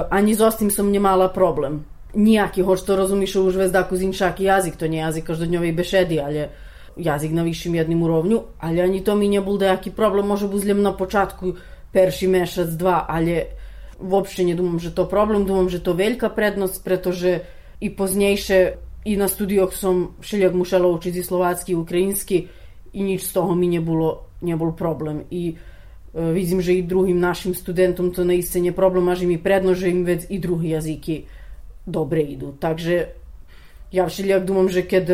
[0.10, 4.45] ani z ostim sam nje mala problem ніякі хоч то розумієш у жвездаку з іншакі
[4.45, 6.49] язик, то не язик каждодневий бешеді, але
[6.97, 10.93] язик на вищим jednim уровню, але ані то мені був деякий проблем, може бузлям на
[10.93, 11.57] початку
[11.93, 13.47] перший месяц, два, але
[13.99, 17.45] вообще не думам, že to problem, думам, že to veľká prednosť, pretože
[17.81, 22.49] i poznejšie i na studioch som všelijak musela učiť i slovácky, ukrajinsky
[22.93, 25.25] i nič z toho mi nebolo, nebol problem.
[25.31, 25.55] I e,
[26.33, 29.93] vidím, že i druhým našim studentom to naiste nie problem, a že mi predno, že
[29.93, 31.40] im vec i drugi jazyky
[31.87, 32.53] dobre idu.
[32.59, 33.15] Takže
[33.93, 35.05] ja všelijak думам, že keď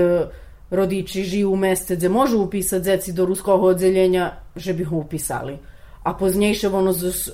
[0.73, 5.61] rodiči žijú u meste gde môžu upísať deci do ruského oddelenia, že by ho upisali.
[6.03, 7.29] A poznejšie ono s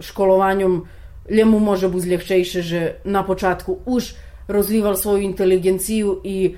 [0.00, 0.86] školovanjem
[1.30, 4.14] ljemu može buz ljehčejše, že na počatku už
[4.48, 6.56] rozvíval svoju inteligenciju i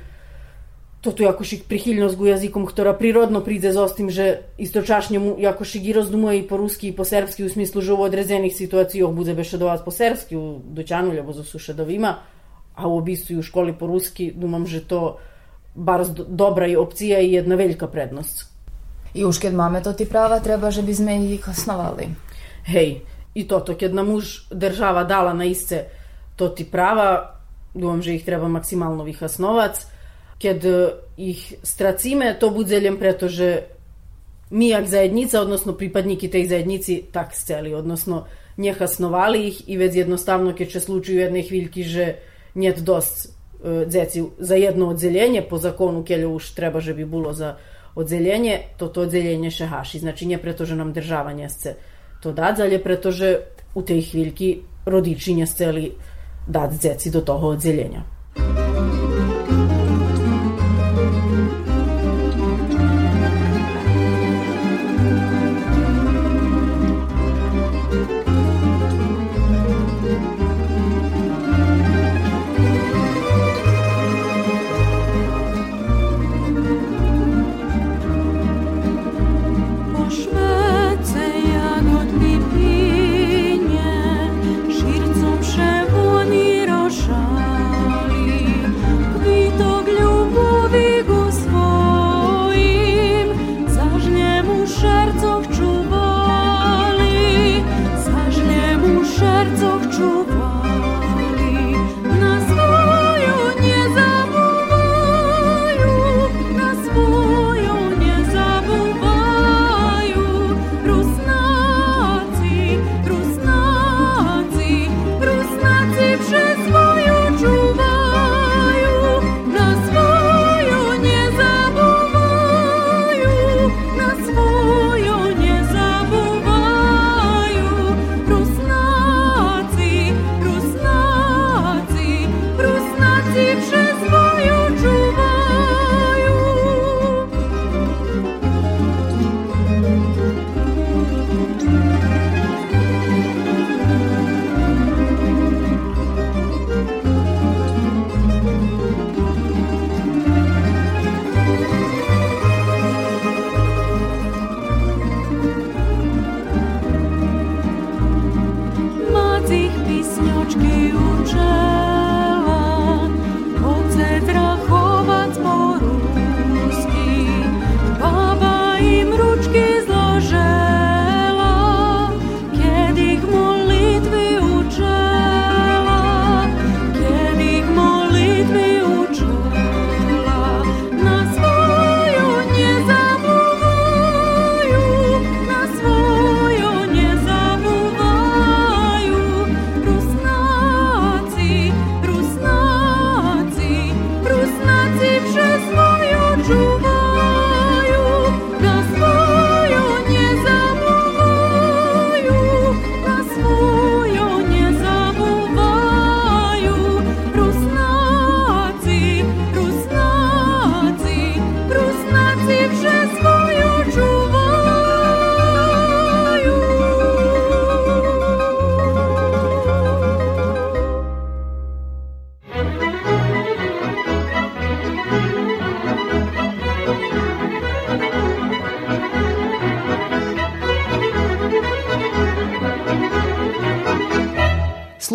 [1.02, 5.98] toto jakošik prihilnosť ku jazykom, ktorá prirodno príde s ostim, že istočašnje mu jakošik i
[5.98, 9.82] rozdumuje i po ruski i po serbski u smislu, že u odrezenih situacijoh bude bešedovať
[9.82, 12.22] po serbski u doćanu, ljubo za sušedovima,
[12.78, 15.18] a u obistu i u školi po ruski, dumam, že to
[15.76, 18.46] bar dobra i opcija i jedna veljka prednost.
[19.14, 22.14] I už keď máme to ti prava, treba, že sme ih osnovali.
[22.70, 23.02] Hej,
[23.34, 25.90] i toto, keď nam už država dala na isce
[26.36, 27.42] to ti prava,
[27.74, 29.04] думам, že ih treba maksimalno
[30.44, 30.66] vih osnovac, kad
[31.18, 33.62] ih stracime, to budzeljem pretože
[34.50, 38.26] mi jak zajednica, odnosno pripadniki tej zajednici tak sceli, odnosno
[38.58, 42.16] njeha snovali ih i već jednostavno keď će slučaju jedne hviljki, že
[42.56, 43.34] njet dost
[43.88, 47.58] дзеці за jedno odzeljenje, po zakonu kelje už treba, že bi bilo za
[47.96, 50.00] odzeljenje, to to odzeljenje še haši.
[50.00, 51.76] Znači, nije preto, že nam država njesce
[52.22, 53.40] to dať, ali preto, že
[53.76, 55.92] u tej chvíľky rodiči njesceli
[56.48, 58.04] dať dzeci do toho odzeljenja.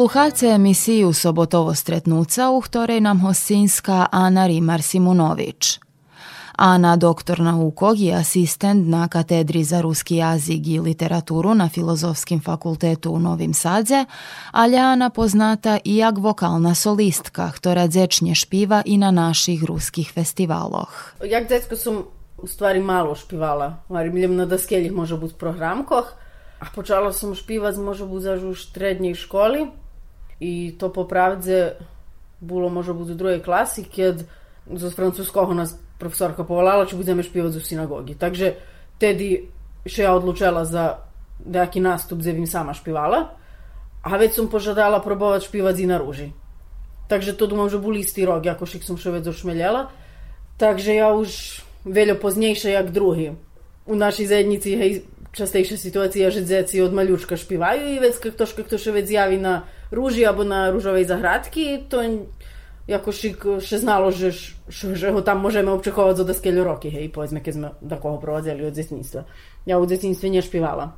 [0.06, 5.78] Sluchalce emisiju Sobotovo stretnuca, u ktorej nam hostinska Ana Rimar-Simunović.
[6.56, 13.10] Ana doktor naukog i asistent na katedri za ruski jazik i literaturu na Filozofskim fakultetu
[13.10, 14.04] u Novim Sadze,
[14.50, 21.12] ali Ana poznata i jak vokalna solistka, która dzečnje špiva i na naših ruskih festivaloh.
[21.24, 22.02] Jak dečko sam
[22.38, 23.76] u stvari malo špivala,
[24.12, 26.12] miljem na daskeljih može biti programkoh,
[26.60, 29.66] a počala sam špivati može biti zažu u štrednjej školi,
[30.39, 31.75] I to popravdze
[32.41, 34.25] було, може бути у другій класі, кед
[34.73, 38.15] з французького нас професорка повалала, чи будемо шпівати у синагогі.
[38.17, 38.57] Takže
[38.99, 39.49] tedy
[39.85, 41.05] še ja odlučila za
[41.45, 43.33] nejaký nástup, kde bym sama špívala.
[44.01, 46.33] A već som požadala probovať špívať i na rúži.
[47.09, 49.93] Takže to думам, že bol istý rok, ako šik som še već ošmeljela.
[50.57, 53.37] Takže ja už veľo poznejšie, jak druhý.
[53.85, 54.91] U našej zajednici, hej,
[55.33, 59.65] častejšia situácia, že dzeci od maľučka špívajú i vec, kto, kto še već zjavi na
[59.91, 62.03] ruži або на ружовій заградці, то
[62.87, 63.25] якось
[63.59, 67.53] ще знало, що, що, що його там можемо обчеховувати за доскелю роки, гей, повedzme, keď
[67.53, 69.23] sme такого проводили od djetinjstva.
[69.65, 70.91] Ja u djetinjstwie nie śpiewała.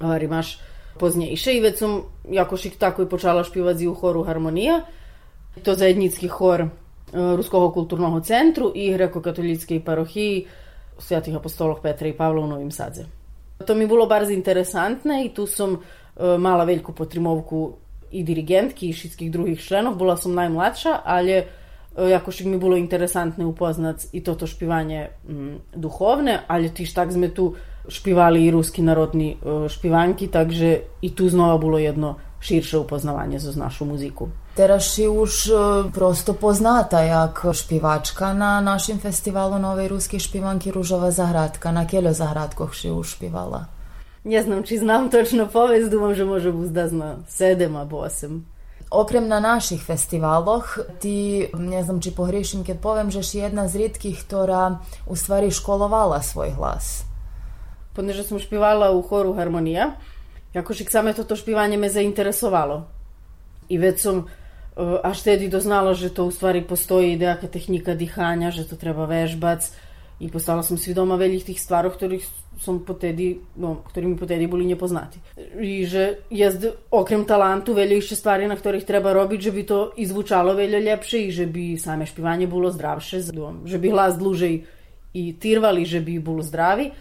[0.00, 0.58] Говорим, аж
[0.98, 1.52] поздніше.
[1.52, 4.82] І вецом якось так і почала співати у хору «Гармонія».
[5.62, 6.70] То заєдніцький хор
[7.12, 10.46] Руського культурного центру і греко-католицької парохії
[10.98, 13.04] Святих апостолов Петра і Павла у Новім Садзе.
[13.66, 15.78] To mi bilo bardzo interesantne i tu sam
[16.38, 17.78] mala veljku potrimовку
[18.11, 19.97] i dirigentki i všetkých druhých členov.
[19.99, 21.47] Bola som najmladša, ale
[21.95, 27.57] jakož mi bolo interesantné upoznať i toto špivanje mm, duhovne, ale tiž tak sme tu
[27.89, 33.85] špivali i ruski narodni špivanki, takže i tu znova bolo jedno širše upoznavanje za našu
[33.85, 34.29] muziku.
[34.55, 35.51] Teraz si už e,
[35.91, 41.71] prosto poznata jak špivačka na našem festivalu Novej ruske špivanki Ružova Zahradka.
[41.71, 43.78] Na keľo zahradkoch si už špivala?
[44.23, 48.45] Nie znam, či znam točno povest, dumam, že može buzda zna sedem abo osem.
[48.91, 53.75] Okrem na naših festivaloh, ti, ne znam či pogriješim kad povem, že si jedna z
[53.75, 57.05] rijetkih, ktorá u stvari školovala svoj hlas.
[57.95, 59.91] Poneže som špivala u choru Harmonija,
[60.53, 62.87] jakož same toto špivanje me zainteresovalo.
[63.69, 64.25] I već sam
[65.03, 69.69] až tedy doznala, že to u stvari postoji nejaká tehnika dihanja, že to treba vežbac
[70.19, 72.25] i postala som svidoma veljih tih stvarov, ktorých
[72.59, 75.19] som potedi, no, mi potedi boli nepoznati.
[75.61, 79.79] I že jest okrem talantu veljo išće stvari na ktorých treba robiť, že by to
[79.97, 83.21] izvučalo veljo ljepše i že bi same špivanje bilo zdravše,
[83.65, 84.63] že bi hlas dlužej
[85.13, 86.91] i tirvali, že bi bilo zdravi.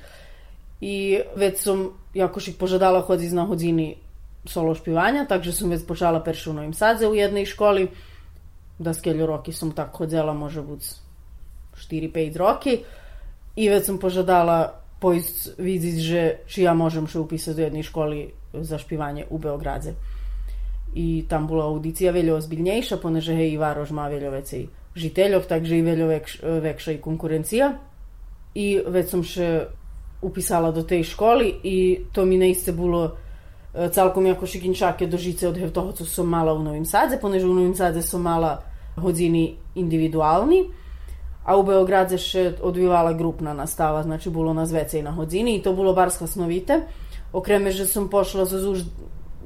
[0.80, 1.66] I već
[2.14, 3.96] jakož ih požadala hoditi na hodini
[4.46, 7.88] solo špivanja, takže som već počala perše u Novim Sadze u jednoj školi.
[8.78, 10.86] Da skelju roki som tak hodzela može bud
[11.74, 12.78] 4-5 roki.
[13.59, 18.30] I već sam požadala pojść widzieć, że czy ja możem się upisać do jednej szkoły
[18.54, 19.92] za śpiewanie u Beogradze.
[20.94, 25.82] I tam była audycja wiele ozbiljniejsza, ponieważ hej Varož ma wiele więcej žiteľov, takže i
[25.82, 26.20] wiele
[26.62, 27.78] większa i konkurencja.
[28.54, 29.66] I već sam się
[30.20, 33.16] upisala do tej školy i to mi naiste bilo
[33.92, 37.74] celkom jako šikinčake dožice od toho, co som mala u Novim Sadze, ponieważ u Novim
[37.74, 38.62] Sadze som mala
[38.96, 40.64] hodzini individualni,
[41.49, 45.72] a u Beogradze še odvívala grupna nastava, znači bilo nas vecej na hodzini i to
[45.72, 46.82] bilo bar sklasnovite.
[47.32, 48.84] Okreme, že som pošla za zuž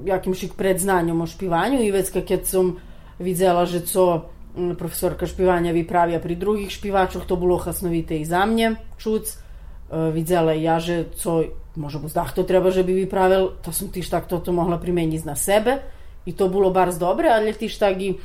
[0.02, 2.76] jakim šik predznanjom o špivanju i već kad som
[3.18, 4.26] vidzela, že co
[4.78, 9.38] profesorka špivanja vypravia pri drugih špivačoch, to bilo hasnovite i za mne, čuc.
[9.92, 11.44] Vidzela ja, že co
[11.76, 15.36] može buzdah to treba, že bi vypravil, to som tiž tak toto mohla primeniť na
[15.36, 15.80] sebe
[16.26, 18.16] i to bilo bar dobre, ali tiž tak i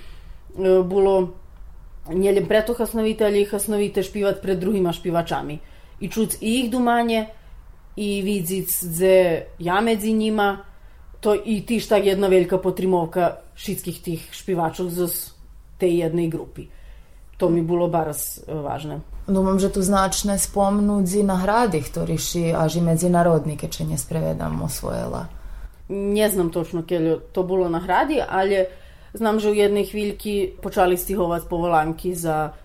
[0.57, 1.35] bilo
[2.13, 5.59] njeljem preto hasnovite, ali ih hasnovite špivat pred drugima špivačami.
[5.99, 7.27] I čuc i ih dumanje,
[7.95, 10.57] i vidzic dze ja medzi njima,
[11.19, 15.33] to i tiž tak jedna velika potrimovka šitskih tih špivačov z
[15.77, 16.67] tej jednej grupi.
[17.37, 19.01] To mi bilo baraz važne.
[19.27, 25.27] Думам, že tu značne spomnudzi nagradi, ktorý si až i medzinárodnike, če nesprevedam, osvojila.
[25.89, 28.67] Не знам точно келе то було награді, але
[29.16, 32.56] знам, že u jednej chvíľky počali stihovať povolanky za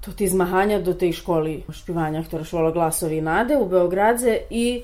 [0.00, 4.80] to tie zmahania do tej školy špivanja, ktorá švala glasovi nade u Beogradze i e,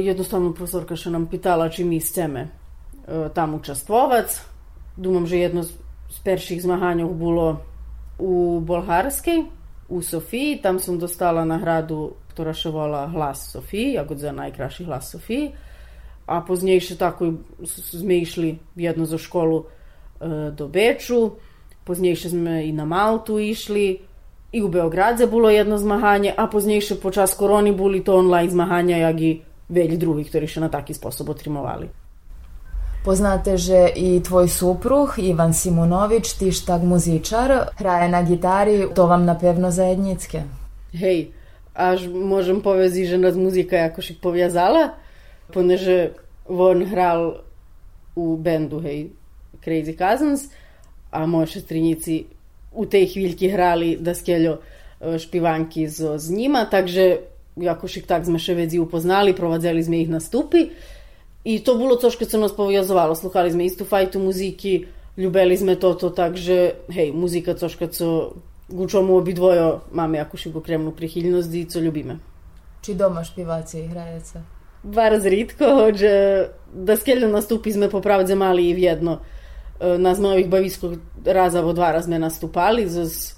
[0.00, 2.50] jednostavno profesorka še nam pitala či mi chceme e,
[3.36, 4.28] tam učestvovať.
[4.96, 7.46] Думам, že jedno z perších zmahanjov bilo
[8.16, 9.44] u Bolharskej,
[9.92, 15.12] u Sofiji, tam sam dostala nagradu, ktorá še volá Hlas Sofiji, ako za najkraši hlas
[15.12, 15.52] Sofiji.
[16.24, 19.77] A poznejšie tako sme išli jedno za školu e,
[20.53, 21.39] do Beču,
[21.87, 23.99] poznejšie sme i na Maltu išli,
[24.51, 29.21] i u Beogradze bilo jedno zmahanje, a poznejšie počas koroni boli to online zmahanja, jak
[29.21, 31.89] i velji drugi, ktorí še na taki sposob otrimovali.
[33.05, 39.23] Poznate, že i tvoj supruh Ivan Simonovič, tiž tak muzičar, hraje na gitari, to vam
[39.23, 40.43] napevno zajednicke.
[40.91, 41.31] Hej,
[41.71, 44.99] až môžem povedať, že nás muzika jakož poviazala,
[45.53, 46.17] poneže
[46.49, 47.45] on hral
[48.17, 49.13] u bendu, hej,
[49.63, 50.49] Crazy Cousins,
[51.11, 52.25] a moje šestrinici
[52.71, 54.61] u tej chvíľky hrali da skeljo
[54.99, 57.25] špivanki z, z njima, takže
[57.57, 60.69] jakož tak sme še vedzi upoznali, provadzeli sme ich nastupy.
[61.43, 63.15] I to bolo to, što nas powiązywalo.
[63.15, 64.85] Słuchali sme istu fajtu muziki,
[65.17, 68.07] ljubeli sme toto, takže, hej, muzika to, co
[68.69, 72.15] ku čomu obidvojo máme jakúši kremnu prichylnosť i co ľubíme.
[72.85, 74.45] Či doma špivaci hrajete?
[74.83, 76.13] Bardzo ritko, že
[76.71, 79.19] da skeljno nastupi sme popravdze mali i vjedno.
[79.79, 83.35] Na zmojih baviskog raza vo dva raz sme nastupali, zas,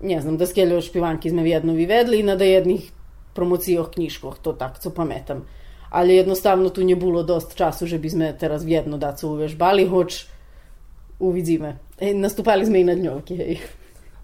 [0.00, 2.90] ne znam, da skeljno špivanki sme vjedno vivedli i na da jednih
[3.34, 5.46] promocijoh knjiškoh, to tak, co pametam
[5.90, 10.26] ali jednostavno tu nie było dost czasu, żebyśmy teraz w jedno dacu uvežbali, choć
[11.18, 11.76] uvidíme.
[11.98, 13.58] E, nastupali sme i na dňovky, hej.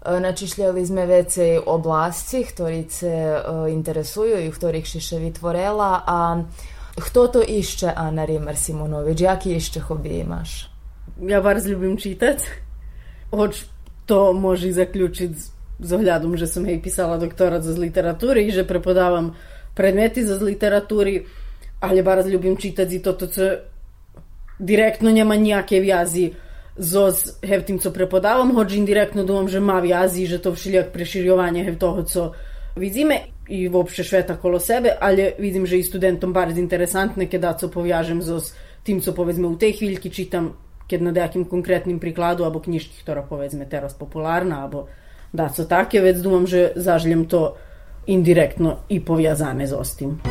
[0.05, 6.45] E, Načišljali sme vecej oblasti, ktorí se interesujú i v ktorých si še vytvorela a
[6.95, 9.21] kto to išće Ana Rimar Simonović?
[9.21, 10.74] Jaki jeszcze hobby imaš?
[11.21, 12.43] ja bardzo ľubím čítať,
[13.31, 13.67] hoč
[14.05, 15.31] to môže zaključiť
[15.79, 19.35] s ohľadom, že som jej písala doktorát z literatúry, že prepodávam
[19.75, 21.27] predmety z literatúry,
[21.83, 23.59] ale bardzo ľubím čítať i toto, co
[24.59, 26.31] direktno nema nejaké vjazi
[26.75, 31.63] zo s hevtim, co prepodávam, hoč indirektno dúfam, že má vjazi, že to všelijak preširjovanje
[31.63, 32.21] hev co
[32.75, 37.71] vidíme i uopšte šveta kolo sebe, ali vidim, že i studentom bardzo interesantne, kada co
[37.71, 42.45] povjažem zo s tim, co povedzme u tej chviljki čitam keď na nejakým konkrétnym príkladu,
[42.45, 44.87] alebo knižky, ktorá povedzme teraz populárna, alebo
[45.33, 47.57] dá co také, vec dúfam, že zažljem to
[48.05, 50.21] indirektno i powiązane z ostim.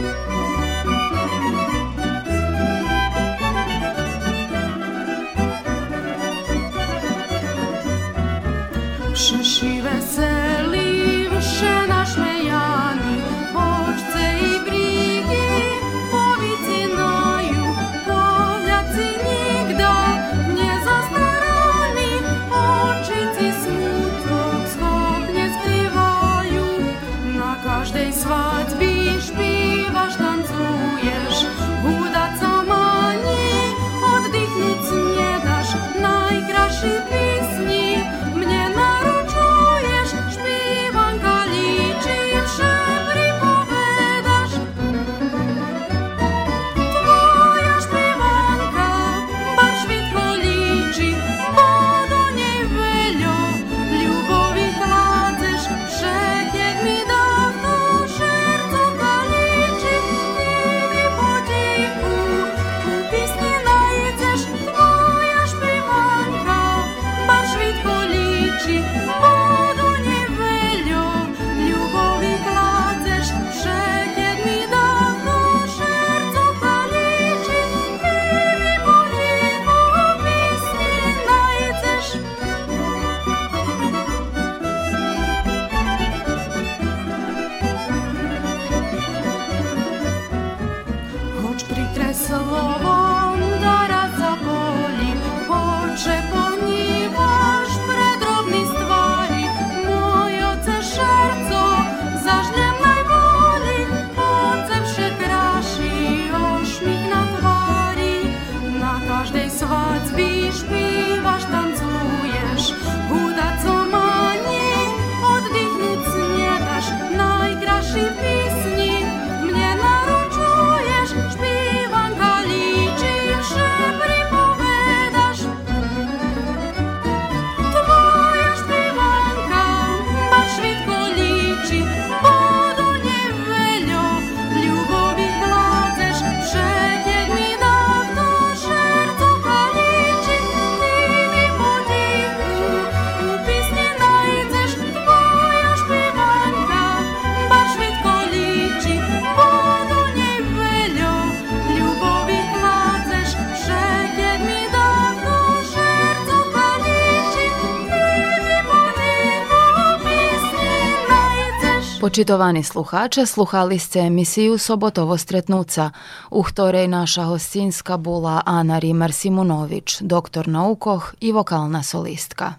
[162.15, 165.91] Počitovani sluhače, sluhali ste emisiju Sobotovo stretnuca,
[166.31, 172.55] u ktorej naša hostinska bula Ana Rimar-Simunović, doktor naukoh i vokalna solistka.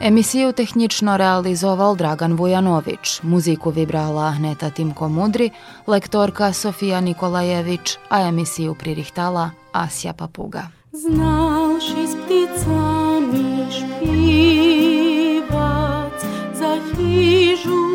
[0.00, 5.50] Emisiju tehnično realizoval Dragan Vujanović, muziku vibrala Ahneta Timko Mudri,
[5.86, 10.68] lektorka Sofija Nikolajević, a emisiju pririhtala Asia Papuga.
[10.92, 15.42] Znał się z pticami śpiewać
[16.54, 17.86] za hiżu